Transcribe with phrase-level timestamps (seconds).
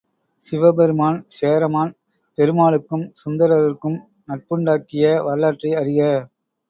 [0.41, 1.91] சிவபெருமான், சேரமான்
[2.37, 3.99] பெருமாளுக்கும், சுந்தரருக்கும்
[4.27, 6.01] நட்புண்டாக்கிய வரலாற்றை அறிக.